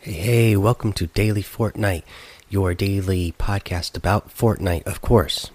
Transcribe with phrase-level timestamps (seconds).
[0.00, 2.04] Hey, hey, welcome to Daily Fortnite,
[2.48, 5.50] your daily podcast about Fortnite, of course.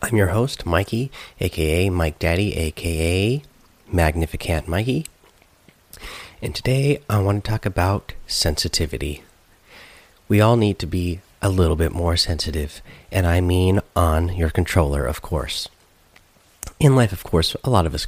[0.00, 1.10] I'm your host, Mikey,
[1.40, 3.42] aka Mike Daddy, aka
[3.90, 5.06] Magnificent Mikey.
[6.40, 9.24] And today I want to talk about sensitivity.
[10.28, 14.50] We all need to be a little bit more sensitive, and I mean on your
[14.50, 15.68] controller, of course.
[16.78, 18.06] In life, of course, a lot of us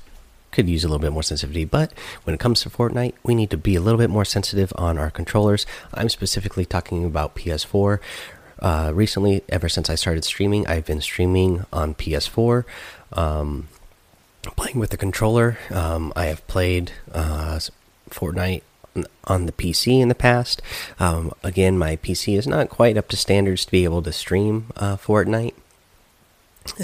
[0.57, 1.67] could use a little bit more sensitivity.
[1.67, 1.93] But
[2.25, 4.99] when it comes to Fortnite, we need to be a little bit more sensitive on
[4.99, 5.67] our controllers.
[5.93, 8.01] I'm specifically talking about PS4.
[8.59, 12.65] Uh, recently, ever since I started streaming, I've been streaming on PS4.
[13.13, 13.69] Um,
[14.57, 15.59] playing with the controller.
[15.71, 17.61] Um, I have played uh,
[18.09, 18.63] Fortnite
[19.25, 20.63] on the PC in the past.
[20.99, 24.73] Um, again, my PC is not quite up to standards to be able to stream
[24.77, 25.53] uh, Fortnite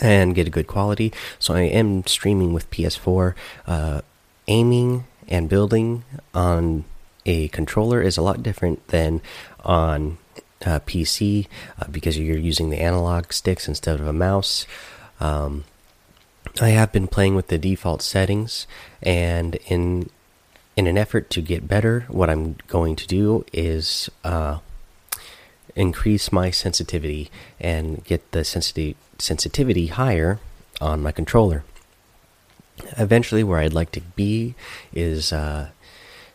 [0.00, 1.12] and get a good quality.
[1.38, 3.34] So I am streaming with PS4.
[3.66, 4.00] Uh,
[4.48, 6.04] aiming and building
[6.34, 6.84] on
[7.24, 9.20] a controller is a lot different than
[9.64, 10.18] on
[10.66, 11.46] uh, PC
[11.80, 14.66] uh, because you're using the analog sticks instead of a mouse.
[15.20, 15.64] Um,
[16.60, 18.66] I have been playing with the default settings,
[19.02, 20.10] and in
[20.76, 24.58] in an effort to get better, what I'm going to do is uh,
[25.74, 30.40] increase my sensitivity and get the sensitivity sensitivity higher
[30.80, 31.62] on my controller.
[32.98, 34.54] Eventually, where I'd like to be
[34.92, 35.68] is uh,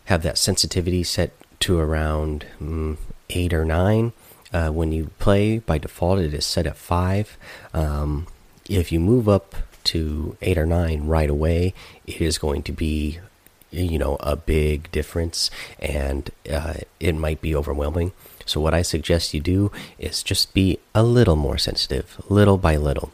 [0.06, 2.98] have that sensitivity set to around mm,
[3.30, 4.14] eight or nine.
[4.54, 7.38] Uh, when you play, by default, it is set at five.
[7.74, 8.28] Um,
[8.70, 11.74] if you move up to eight or nine right away,
[12.06, 13.20] it is going to be,
[13.72, 18.14] you know, a big difference, and uh, it might be overwhelming.
[18.46, 22.78] So, what I suggest you do is just be a little more sensitive, little by
[22.78, 23.12] little.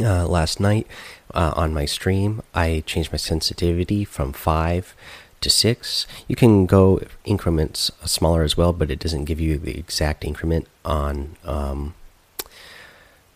[0.00, 0.86] Uh, last night
[1.34, 4.94] uh, on my stream, I changed my sensitivity from 5
[5.40, 6.06] to 6.
[6.26, 10.66] You can go increments smaller as well, but it doesn't give you the exact increment
[10.84, 11.36] on.
[11.44, 11.94] Um,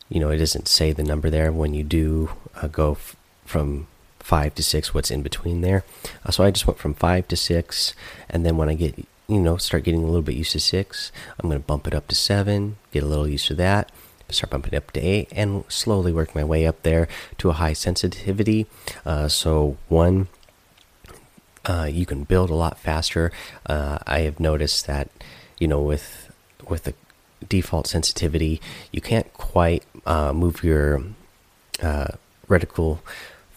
[0.09, 2.31] you know, it doesn't say the number there when you do
[2.61, 2.97] uh, go
[3.45, 3.87] from
[4.29, 4.93] five to six.
[4.93, 5.85] What's in between there?
[6.25, 7.95] Uh, so I just went from five to six,
[8.29, 8.95] and then when I get
[9.29, 11.13] you know, start getting a little bit used to six.
[11.39, 13.93] I'm going to bump it up to seven, get a little used to that,
[14.31, 17.53] start bumping it up to eight, and slowly work my way up there to a
[17.53, 18.67] high sensitivity.
[19.05, 20.29] Uh, so, one,
[21.67, 23.31] uh, you can build a lot faster.
[23.67, 25.11] Uh, I have noticed that,
[25.59, 26.33] you know, with
[26.67, 26.95] with the
[27.47, 28.61] default sensitivity,
[28.93, 31.03] you can't quite uh, move your
[31.83, 32.09] uh,
[32.49, 33.01] reticle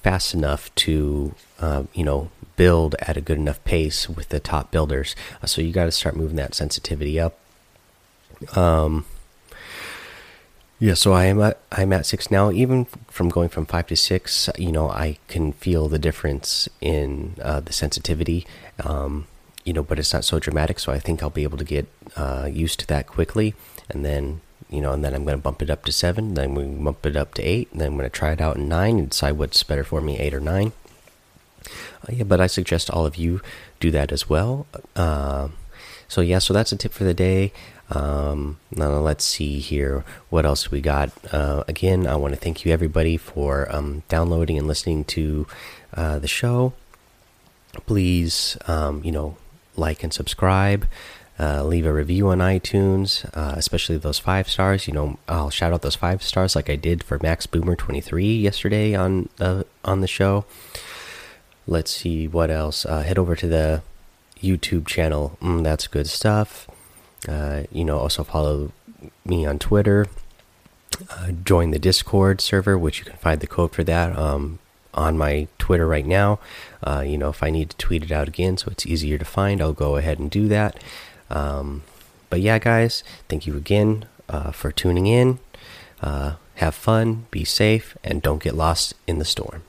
[0.04, 4.72] fast enough to, uh, you know, build at a good enough pace with the top
[4.72, 5.16] builders.
[5.42, 7.38] Uh, so you got to start moving that sensitivity up.
[8.56, 9.06] Um,
[10.80, 12.52] yeah, so I am at I'm at six now.
[12.52, 17.36] Even from going from five to six, you know, I can feel the difference in
[17.40, 18.48] uh, the sensitivity.
[18.84, 19.28] Um,
[19.64, 20.80] you know, but it's not so dramatic.
[20.80, 23.54] So I think I'll be able to get uh, used to that quickly,
[23.90, 24.42] and then
[24.72, 26.34] you know, and then I'm going to bump it up to seven.
[26.34, 27.70] Then we bump it up to eight.
[27.72, 30.02] And then I'm going to try it out in nine and decide what's better for
[30.02, 30.72] me, eight or nine.
[31.68, 33.42] Uh, yeah, but I suggest all of you
[33.80, 34.66] do that as well.
[34.96, 35.50] Uh,
[36.08, 37.52] so yeah, so that's a tip for the day.
[37.90, 40.06] Um, now let's see here.
[40.30, 41.12] What else we got?
[41.34, 45.48] Uh, again, I want to thank you everybody for um, downloading and listening to
[45.94, 46.74] uh, the show.
[47.86, 49.36] Please, um, you know,
[49.76, 50.88] like and subscribe.
[51.40, 54.88] Uh, leave a review on iTunes, uh, especially those five stars.
[54.88, 58.00] You know, I'll shout out those five stars like I did for Max Boomer twenty
[58.00, 60.46] three yesterday on uh, on the show.
[61.66, 62.86] Let's see what else.
[62.86, 63.82] Uh, head over to the
[64.40, 65.38] YouTube channel.
[65.42, 66.68] Mm, that's good stuff.
[67.28, 68.72] Uh, you know, also follow
[69.26, 70.08] me on Twitter.
[71.44, 74.60] Join the Discord server, which you can find the code for that um,
[74.94, 76.40] on my Twitter right now.
[76.86, 79.62] You know, if I need to tweet it out again so it's easier to find,
[79.62, 80.84] I'll go ahead and do that.
[81.32, 81.84] Um,
[82.30, 85.40] but yeah, guys, thank you again uh, for tuning in.
[86.02, 89.64] Uh, have fun, be safe, and don't get lost in the storm.